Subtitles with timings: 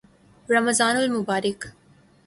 [0.49, 1.73] رمضان المبارک